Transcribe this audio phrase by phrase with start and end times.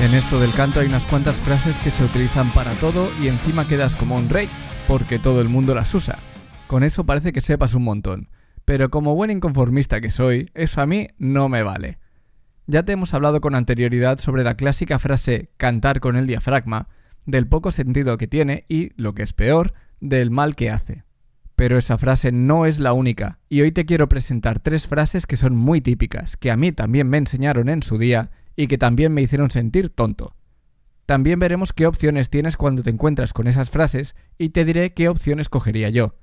[0.00, 3.66] En esto del canto hay unas cuantas frases que se utilizan para todo y encima
[3.66, 4.48] quedas como un rey,
[4.86, 6.20] porque todo el mundo las usa.
[6.68, 8.28] Con eso parece que sepas un montón.
[8.64, 11.98] Pero como buen inconformista que soy, eso a mí no me vale.
[12.68, 16.88] Ya te hemos hablado con anterioridad sobre la clásica frase cantar con el diafragma,
[17.26, 21.02] del poco sentido que tiene y, lo que es peor, del mal que hace.
[21.56, 25.36] Pero esa frase no es la única, y hoy te quiero presentar tres frases que
[25.36, 29.14] son muy típicas, que a mí también me enseñaron en su día y que también
[29.14, 30.34] me hicieron sentir tonto.
[31.06, 35.08] También veremos qué opciones tienes cuando te encuentras con esas frases y te diré qué
[35.08, 36.16] opciones cogería yo.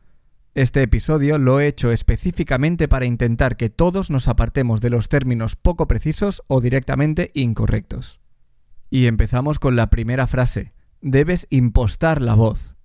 [0.53, 5.55] Este episodio lo he hecho específicamente para intentar que todos nos apartemos de los términos
[5.55, 8.19] poco precisos o directamente incorrectos.
[8.89, 10.73] Y empezamos con la primera frase.
[10.99, 12.75] Debes impostar la voz.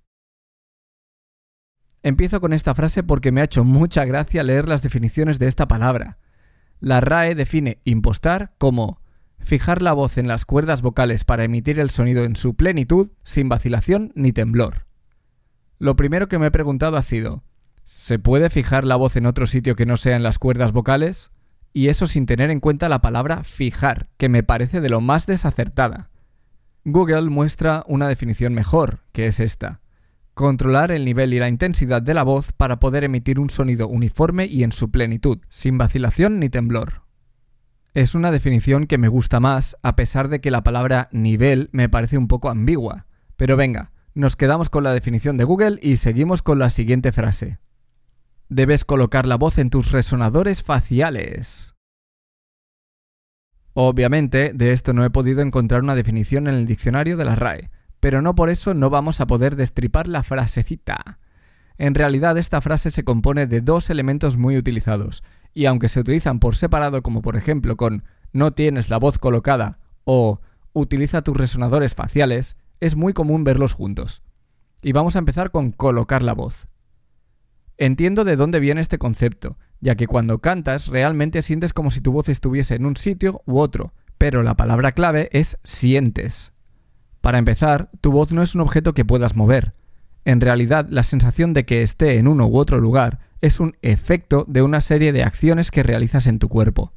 [2.03, 5.67] Empiezo con esta frase porque me ha hecho mucha gracia leer las definiciones de esta
[5.67, 6.19] palabra.
[6.79, 9.01] La RAE define impostar como
[9.43, 13.49] fijar la voz en las cuerdas vocales para emitir el sonido en su plenitud, sin
[13.49, 14.85] vacilación ni temblor.
[15.77, 17.43] Lo primero que me he preguntado ha sido,
[17.83, 21.31] ¿se puede fijar la voz en otro sitio que no sea en las cuerdas vocales?
[21.73, 25.25] Y eso sin tener en cuenta la palabra fijar, que me parece de lo más
[25.25, 26.11] desacertada.
[26.83, 29.81] Google muestra una definición mejor, que es esta.
[30.33, 34.45] Controlar el nivel y la intensidad de la voz para poder emitir un sonido uniforme
[34.45, 37.03] y en su plenitud, sin vacilación ni temblor.
[37.93, 41.89] Es una definición que me gusta más, a pesar de que la palabra nivel me
[41.89, 43.05] parece un poco ambigua.
[43.35, 47.59] Pero venga, nos quedamos con la definición de Google y seguimos con la siguiente frase.
[48.47, 51.75] Debes colocar la voz en tus resonadores faciales.
[53.73, 57.71] Obviamente, de esto no he podido encontrar una definición en el diccionario de la RAE,
[57.99, 61.19] pero no por eso no vamos a poder destripar la frasecita.
[61.77, 65.23] En realidad esta frase se compone de dos elementos muy utilizados,
[65.53, 68.03] y aunque se utilizan por separado como por ejemplo con
[68.33, 70.39] no tienes la voz colocada o
[70.73, 74.21] utiliza tus resonadores faciales, es muy común verlos juntos.
[74.81, 76.65] Y vamos a empezar con colocar la voz.
[77.77, 82.11] Entiendo de dónde viene este concepto, ya que cuando cantas realmente sientes como si tu
[82.11, 86.53] voz estuviese en un sitio u otro, pero la palabra clave es sientes.
[87.21, 89.73] Para empezar, tu voz no es un objeto que puedas mover.
[90.25, 94.45] En realidad, la sensación de que esté en uno u otro lugar es un efecto
[94.47, 96.93] de una serie de acciones que realizas en tu cuerpo.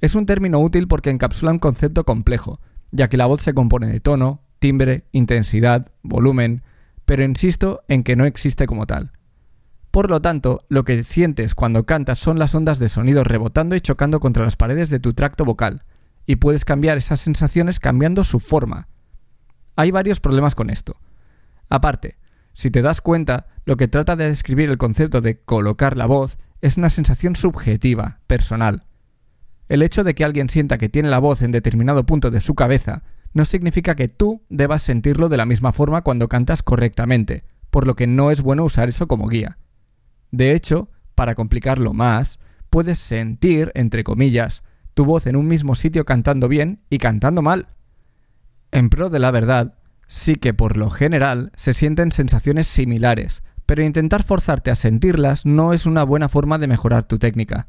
[0.00, 3.86] Es un término útil porque encapsula un concepto complejo, ya que la voz se compone
[3.86, 6.62] de tono, timbre, intensidad, volumen,
[7.04, 9.12] pero insisto en que no existe como tal.
[9.92, 13.80] Por lo tanto, lo que sientes cuando cantas son las ondas de sonido rebotando y
[13.80, 15.84] chocando contra las paredes de tu tracto vocal,
[16.26, 18.88] y puedes cambiar esas sensaciones cambiando su forma.
[19.76, 20.96] Hay varios problemas con esto.
[21.68, 22.18] Aparte,
[22.52, 26.38] si te das cuenta, lo que trata de describir el concepto de colocar la voz
[26.60, 28.84] es una sensación subjetiva, personal.
[29.68, 32.54] El hecho de que alguien sienta que tiene la voz en determinado punto de su
[32.54, 37.86] cabeza no significa que tú debas sentirlo de la misma forma cuando cantas correctamente, por
[37.86, 39.58] lo que no es bueno usar eso como guía.
[40.30, 44.62] De hecho, para complicarlo más, puedes sentir, entre comillas,
[44.94, 47.68] tu voz en un mismo sitio cantando bien y cantando mal.
[48.70, 49.74] En pro de la verdad,
[50.12, 55.72] sí que por lo general se sienten sensaciones similares, pero intentar forzarte a sentirlas no
[55.72, 57.68] es una buena forma de mejorar tu técnica.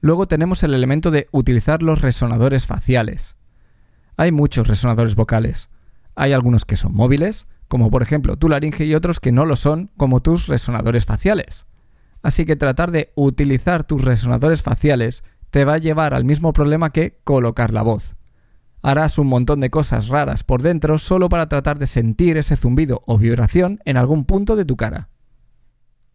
[0.00, 3.36] Luego tenemos el elemento de utilizar los resonadores faciales.
[4.16, 5.70] Hay muchos resonadores vocales.
[6.16, 9.54] Hay algunos que son móviles, como por ejemplo tu laringe, y otros que no lo
[9.54, 11.66] son, como tus resonadores faciales.
[12.20, 16.90] Así que tratar de utilizar tus resonadores faciales te va a llevar al mismo problema
[16.90, 18.17] que colocar la voz
[18.82, 23.02] harás un montón de cosas raras por dentro solo para tratar de sentir ese zumbido
[23.06, 25.08] o vibración en algún punto de tu cara.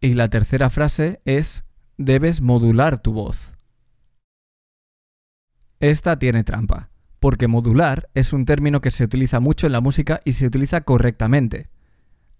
[0.00, 1.64] Y la tercera frase es
[1.96, 3.54] debes modular tu voz.
[5.80, 6.90] Esta tiene trampa,
[7.20, 10.82] porque modular es un término que se utiliza mucho en la música y se utiliza
[10.82, 11.68] correctamente.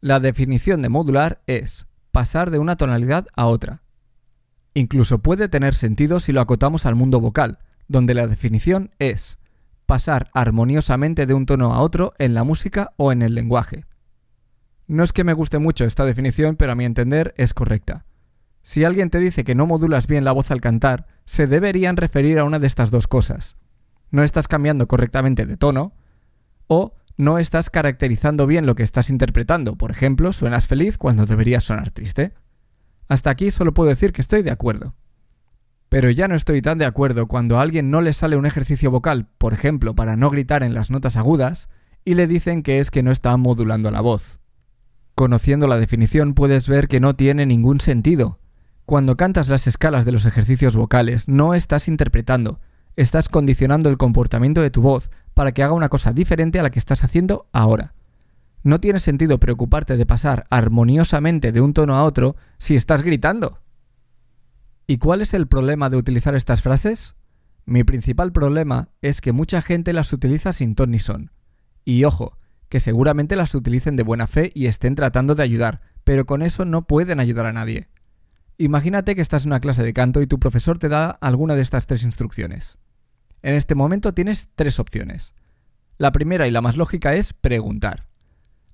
[0.01, 3.83] La definición de modular es pasar de una tonalidad a otra.
[4.75, 9.39] Incluso puede tener sentido si lo acotamos al mundo vocal, donde la definición es
[9.87, 13.85] pasar armoniosamente de un tono a otro en la música o en el lenguaje.
[14.87, 18.05] No es que me guste mucho esta definición, pero a mi entender es correcta.
[18.63, 22.39] Si alguien te dice que no modulas bien la voz al cantar, se deberían referir
[22.39, 23.57] a una de estas dos cosas.
[24.11, 25.95] No estás cambiando correctamente de tono
[26.67, 29.77] o no estás caracterizando bien lo que estás interpretando.
[29.77, 32.33] Por ejemplo, suenas feliz cuando deberías sonar triste.
[33.09, 34.95] Hasta aquí solo puedo decir que estoy de acuerdo.
[35.89, 38.91] Pero ya no estoy tan de acuerdo cuando a alguien no le sale un ejercicio
[38.91, 41.69] vocal, por ejemplo, para no gritar en las notas agudas,
[42.05, 44.41] y le dicen que es que no está modulando la voz.
[45.15, 48.41] Conociendo la definición puedes ver que no tiene ningún sentido.
[48.85, 52.61] Cuando cantas las escalas de los ejercicios vocales no estás interpretando,
[52.97, 56.71] estás condicionando el comportamiento de tu voz para que haga una cosa diferente a la
[56.71, 57.95] que estás haciendo ahora.
[58.63, 63.61] No tiene sentido preocuparte de pasar armoniosamente de un tono a otro si estás gritando.
[64.87, 67.15] ¿Y cuál es el problema de utilizar estas frases?
[67.65, 71.31] Mi principal problema es que mucha gente las utiliza sin ton ni son.
[71.85, 72.37] Y ojo,
[72.69, 76.65] que seguramente las utilicen de buena fe y estén tratando de ayudar, pero con eso
[76.65, 77.89] no pueden ayudar a nadie.
[78.59, 81.63] Imagínate que estás en una clase de canto y tu profesor te da alguna de
[81.63, 82.79] estas tres instrucciones.
[83.43, 85.35] En este momento tienes tres opciones.
[85.97, 88.07] La primera y la más lógica es preguntar.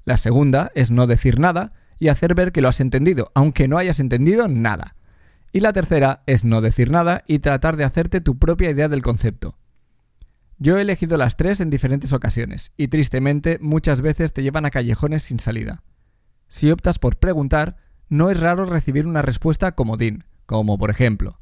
[0.05, 3.79] La segunda es no decir nada y hacer ver que lo has entendido, aunque no
[3.79, 4.97] hayas entendido nada.
[5.53, 9.03] Y la tercera es no decir nada y tratar de hacerte tu propia idea del
[9.03, 9.59] concepto.
[10.59, 14.71] Yo he elegido las tres en diferentes ocasiones, y tristemente muchas veces te llevan a
[14.71, 15.83] callejones sin salida.
[16.49, 17.77] Si optas por preguntar,
[18.09, 21.41] no es raro recibir una respuesta comodín, como por ejemplo,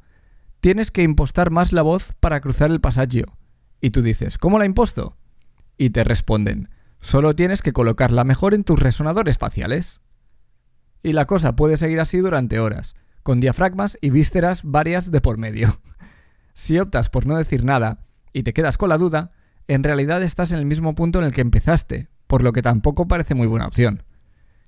[0.60, 3.38] tienes que impostar más la voz para cruzar el pasaggio.
[3.80, 5.16] Y tú dices, ¿cómo la imposto?
[5.76, 6.68] Y te responden,
[7.00, 10.00] solo tienes que colocarla mejor en tus resonadores faciales.
[11.02, 12.94] Y la cosa puede seguir así durante horas,
[13.28, 15.82] con diafragmas y vísceras varias de por medio.
[16.54, 19.32] si optas por no decir nada, y te quedas con la duda,
[19.66, 23.06] en realidad estás en el mismo punto en el que empezaste, por lo que tampoco
[23.06, 24.02] parece muy buena opción.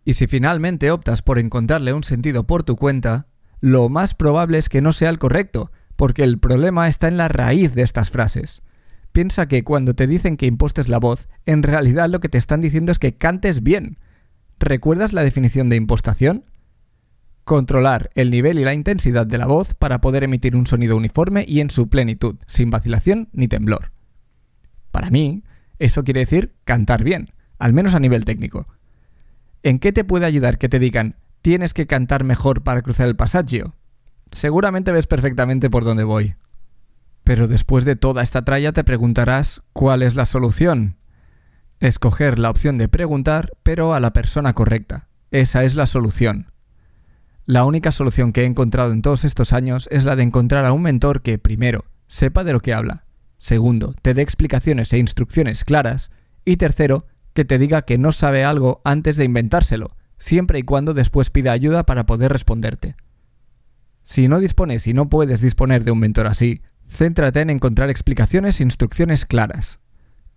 [0.04, 3.28] Y si finalmente optas por encontrarle un sentido por tu cuenta,
[3.60, 7.28] lo más probable es que no sea el correcto, porque el problema está en la
[7.28, 8.60] raíz de estas frases.
[9.10, 12.60] Piensa que cuando te dicen que impostes la voz, en realidad lo que te están
[12.60, 13.96] diciendo es que cantes bien.
[14.58, 16.44] ¿Recuerdas la definición de impostación?
[17.50, 21.44] Controlar el nivel y la intensidad de la voz para poder emitir un sonido uniforme
[21.48, 23.90] y en su plenitud, sin vacilación ni temblor.
[24.92, 25.42] Para mí,
[25.80, 28.68] eso quiere decir cantar bien, al menos a nivel técnico.
[29.64, 33.16] ¿En qué te puede ayudar que te digan tienes que cantar mejor para cruzar el
[33.16, 33.74] pasaggio?
[34.30, 36.36] Seguramente ves perfectamente por dónde voy.
[37.24, 40.98] Pero después de toda esta tralla te preguntarás ¿cuál es la solución?
[41.80, 45.08] Escoger la opción de preguntar, pero a la persona correcta.
[45.32, 46.49] Esa es la solución.
[47.46, 50.72] La única solución que he encontrado en todos estos años es la de encontrar a
[50.72, 53.04] un mentor que, primero, sepa de lo que habla,
[53.38, 56.10] segundo, te dé explicaciones e instrucciones claras,
[56.44, 60.94] y tercero, que te diga que no sabe algo antes de inventárselo, siempre y cuando
[60.94, 62.96] después pida ayuda para poder responderte.
[64.02, 68.60] Si no dispones y no puedes disponer de un mentor así, céntrate en encontrar explicaciones
[68.60, 69.80] e instrucciones claras.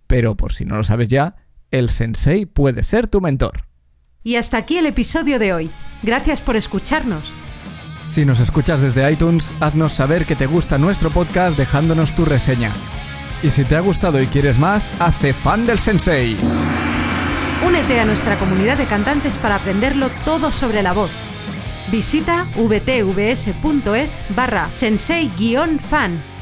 [0.06, 1.36] Pero por si no lo sabes ya,
[1.70, 3.66] el sensei puede ser tu mentor.
[4.26, 5.70] Y hasta aquí el episodio de hoy.
[6.02, 7.34] Gracias por escucharnos.
[8.08, 12.72] Si nos escuchas desde iTunes, haznos saber que te gusta nuestro podcast dejándonos tu reseña.
[13.42, 16.38] Y si te ha gustado y quieres más, hazte fan del sensei.
[17.66, 21.10] Únete a nuestra comunidad de cantantes para aprenderlo todo sobre la voz.
[21.92, 26.33] Visita vtvs.es barra sensei-fan